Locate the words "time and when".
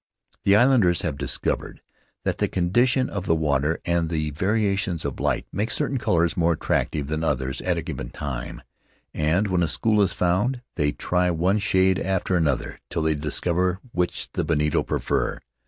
8.09-9.61